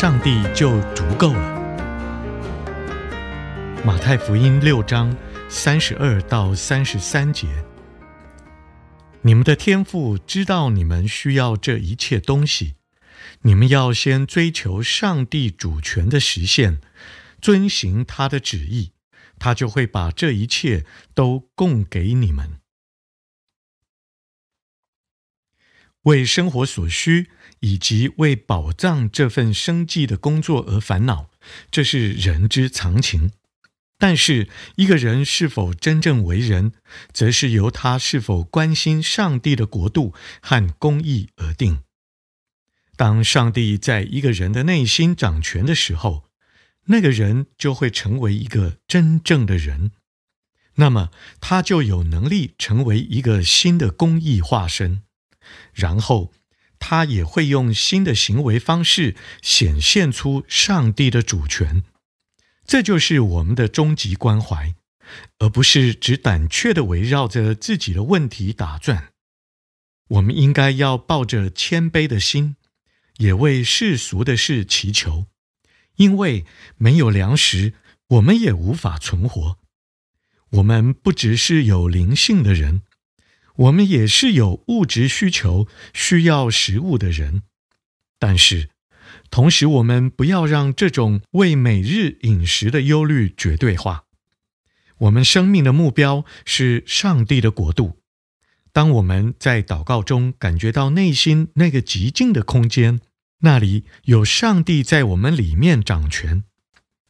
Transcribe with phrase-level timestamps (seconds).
[0.00, 1.60] 上帝就足够了。
[3.84, 5.14] 马太福音六章。
[5.50, 7.46] 三十二到三十三节，
[9.20, 12.76] 你们的天父知道你们需要这一切东西，
[13.42, 16.80] 你们要先追求上帝主权的实现，
[17.42, 18.92] 遵行他的旨意，
[19.38, 22.58] 他就会把这一切都供给你们。
[26.04, 27.28] 为生活所需
[27.60, 31.30] 以及为保障这份生计的工作而烦恼，
[31.70, 33.32] 这是人之常情。
[33.98, 36.72] 但是，一个人是否真正为人，
[37.12, 41.82] 则是由他是否关心上帝的国度和公义而定。
[42.96, 46.24] 当上帝在一个人的内心掌权的时候，
[46.86, 49.92] 那个人就会成为一个真正的人。
[50.76, 55.02] 那么，他就有能力成为一个新的公义化身，
[55.74, 56.32] 然后
[56.80, 61.84] 他也会用新的行为方式显现出上帝的主权。
[62.66, 64.74] 这就是我们的终极关怀，
[65.38, 69.12] 而不是只胆怯地围绕着自己的问题打转。
[70.08, 72.56] 我们应该要抱着谦卑的心，
[73.18, 75.26] 也为世俗的事祈求，
[75.96, 76.44] 因为
[76.76, 77.74] 没有粮食，
[78.08, 79.58] 我们也无法存活。
[80.50, 82.82] 我们不只是有灵性的人，
[83.60, 87.42] 我们也是有物质需求、需要食物的人，
[88.18, 88.70] 但是。
[89.30, 94.04] 同时，我们不要让这种为每日饮食的忧虑绝对化。
[94.98, 98.00] 我们生命的目标是上帝的国度。
[98.72, 103.00] 当我们在祷告中感觉到内心那个极静的空间，
[103.40, 106.44] 那里有上帝在我们里面掌权，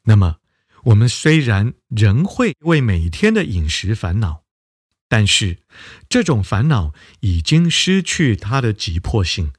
[0.05, 0.37] 那么
[0.84, 4.43] 我们虽然仍会为每天的饮食烦恼，
[5.10, 5.59] 但是
[6.09, 9.53] 这种烦恼已经失去它的急迫性。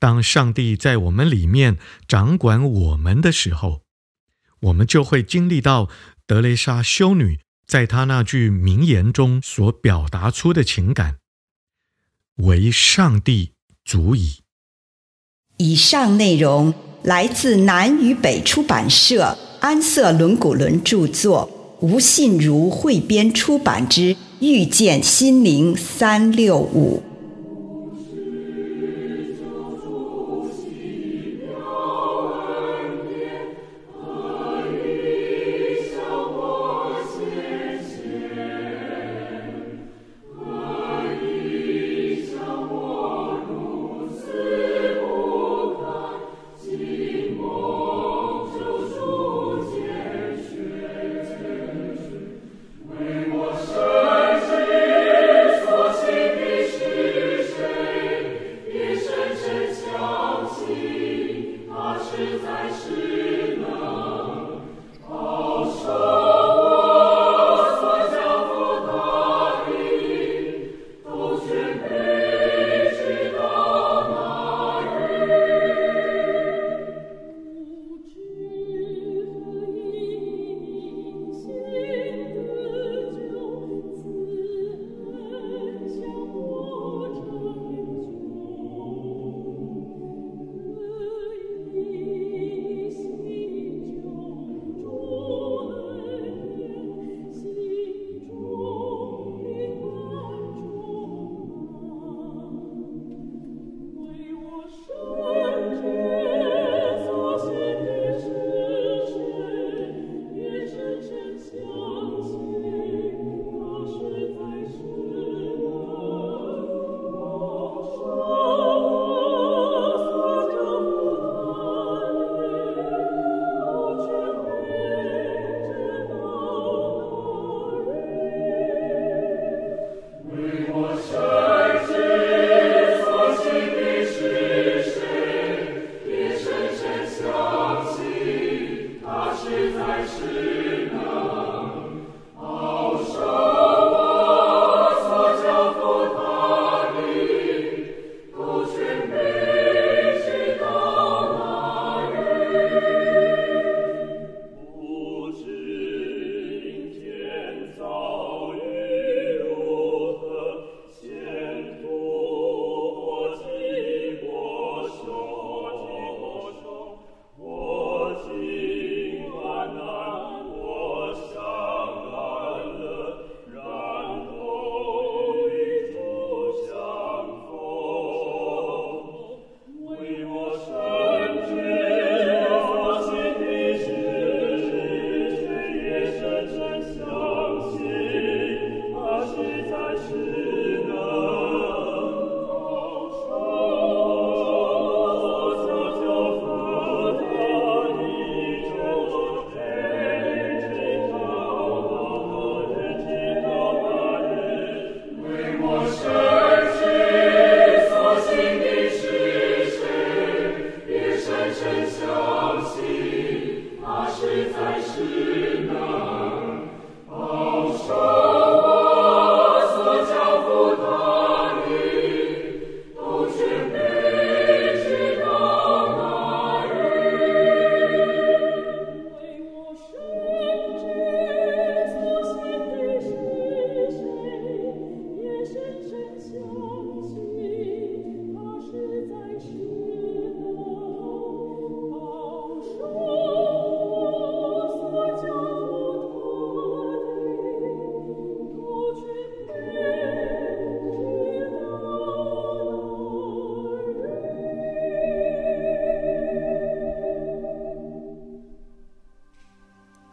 [0.00, 1.78] 当上帝在我们里面
[2.08, 3.82] 掌管我们的时候，
[4.62, 5.88] 我们就会经历到
[6.26, 11.18] 德蕾莎修女在她那句名言中所表达出的情感
[12.42, 13.52] ：“唯上帝
[13.84, 14.40] 足矣。”
[15.58, 27.00] 以上内容来自南与北出版社安瑟伦古伦著作，吴信如汇编出版之《遇见心灵三六五》。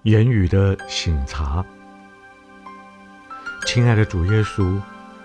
[0.03, 1.63] 言语的省察。
[3.65, 4.79] 亲爱的主耶稣，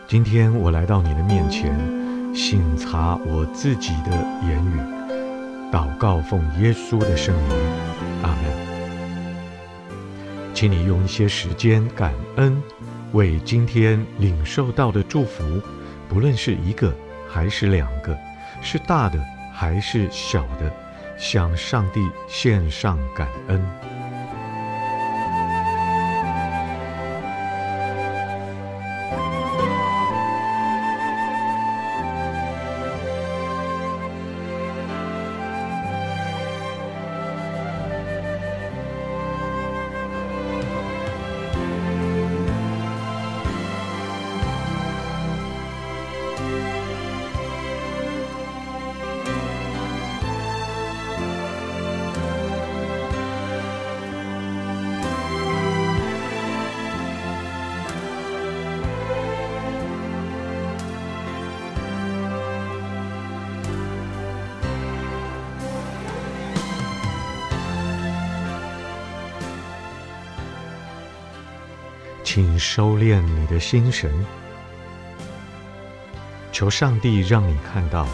[0.09, 1.73] 今天我来到你的面前，
[2.35, 4.11] 省察我自己的
[4.43, 4.81] 言语，
[5.73, 7.57] 祷告奉耶稣的圣名，
[8.25, 8.53] 阿门。
[10.53, 12.61] 请你用一些时间感恩，
[13.13, 15.63] 为今天领受到的祝福，
[16.09, 16.93] 不论是一个
[17.31, 18.19] 还是两个，
[18.61, 20.69] 是大的还是小的，
[21.17, 23.65] 向上帝献上感恩。
[72.35, 74.13] 请收敛你的心神，
[76.51, 78.09] 求上帝让你看到，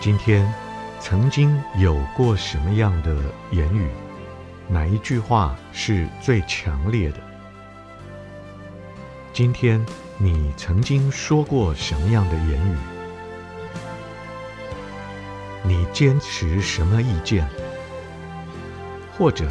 [0.00, 0.52] 今天
[0.98, 3.14] 曾经有过什么样的
[3.52, 3.88] 言语，
[4.66, 7.18] 哪一句话是最强烈的？
[9.32, 9.80] 今天
[10.18, 12.76] 你曾经说过什么样的言语？
[15.62, 17.48] 你坚持什么意见？
[19.16, 19.46] 或者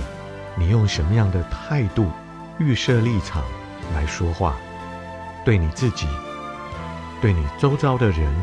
[0.58, 2.12] 你用什么样的态度
[2.60, 3.42] 预设立场？
[3.94, 4.56] 来说话，
[5.46, 6.08] 对你自己，
[7.22, 8.34] 对你周遭的人，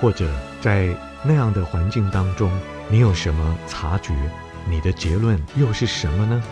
[0.00, 0.28] 或者
[0.60, 0.88] 在
[1.22, 2.50] 那样的环境当中，
[2.88, 4.12] 你有什么察觉？
[4.68, 6.42] 你的结论又是什么呢？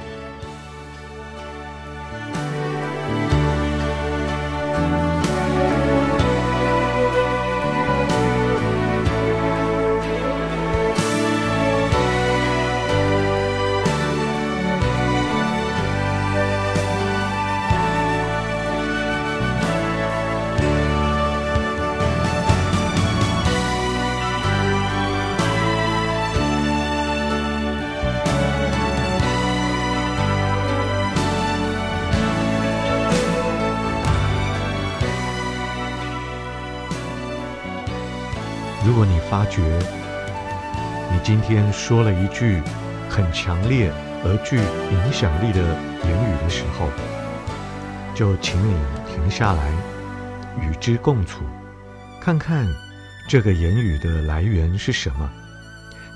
[38.83, 39.61] 如果你发觉
[41.13, 42.63] 你今天说了一句
[43.11, 43.93] 很强烈
[44.25, 45.61] 而具影响力的
[46.05, 46.89] 言语的时候，
[48.15, 48.75] 就请你
[49.07, 49.71] 停下来，
[50.63, 51.43] 与之共处，
[52.21, 52.67] 看看
[53.29, 55.31] 这个言语的来源是什么？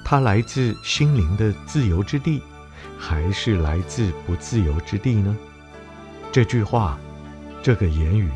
[0.02, 2.42] 它来自心灵的自由之地，
[2.98, 5.36] 还是来自不自由之地呢？
[6.32, 6.98] 这句话，
[7.62, 8.30] 这个言语，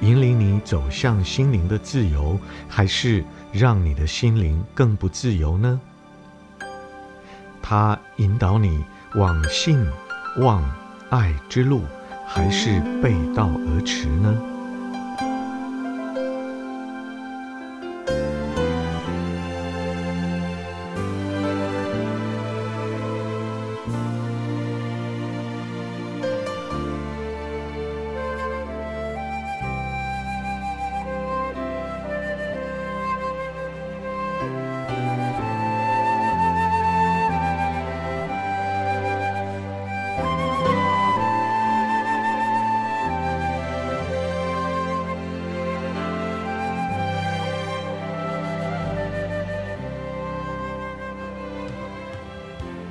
[0.00, 3.24] 引领你走向心灵的自由，还是
[3.56, 5.80] 让你的心灵更不自由呢？
[7.62, 8.84] 它引导你
[9.14, 9.82] 往信、
[10.38, 10.62] 望、
[11.08, 11.82] 爱之路，
[12.26, 14.55] 还是背道而驰呢？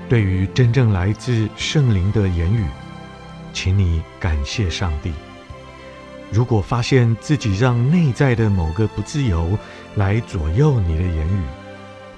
[0.08, 2.66] 对于真正来自圣灵的言语，
[3.54, 5.12] 请你感谢上帝。
[6.32, 9.58] 如果发现自己让内在的某个不自由
[9.96, 11.42] 来左右你的言语，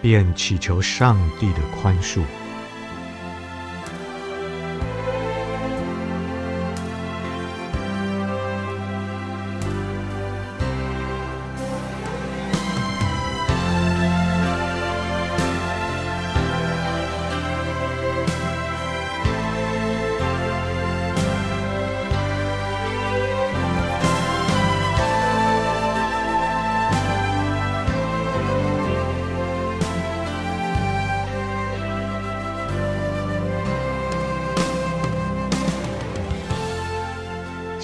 [0.02, 2.22] 便祈求上帝的宽恕。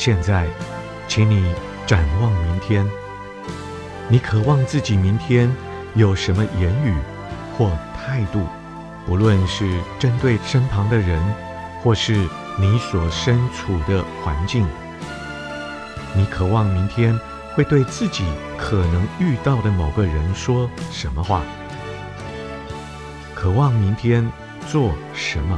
[0.05, 0.45] 现在，
[1.07, 1.55] 请你
[1.88, 2.86] 展望明天。
[4.10, 5.50] 你渴望自己明天
[5.95, 6.93] 有什么言语
[7.57, 8.45] 或态度，
[9.05, 11.24] 不论是针对身旁的人，
[11.81, 12.27] 或是
[12.60, 14.67] 你所身处的环境。
[16.13, 17.17] 你渴望明天
[17.55, 18.25] 会对自己
[18.57, 21.41] 可能遇到的某个人说什么话？
[23.33, 24.29] 渴望明天
[24.67, 25.57] 做什么？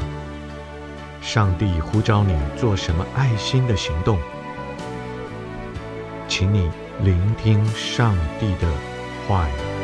[1.20, 4.20] 上帝呼召你做什么爱心的行动？
[6.28, 6.70] 请你
[7.04, 8.68] 聆听上帝的
[9.28, 9.75] 话语。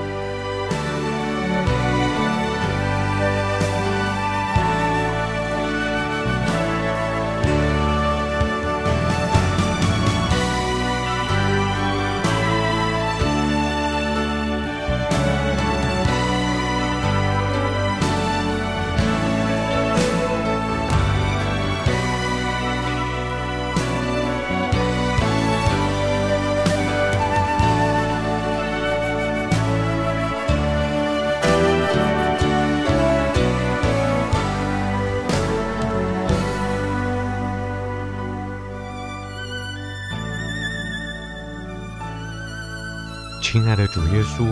[43.41, 44.45] 亲爱的主耶稣，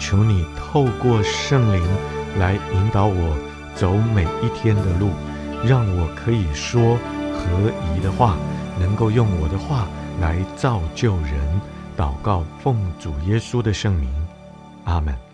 [0.00, 1.80] 求你透过圣灵
[2.38, 3.38] 来引导我
[3.74, 5.10] 走每一天的路，
[5.64, 6.98] 让我可以说
[7.32, 8.36] 合宜的话，
[8.80, 9.86] 能够用我的话
[10.20, 11.60] 来造就人。
[11.96, 14.10] 祷告，奉主耶稣的圣名，
[14.84, 15.31] 阿门。